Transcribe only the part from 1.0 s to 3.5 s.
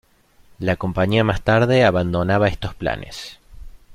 más tarde abandonaba estos planes.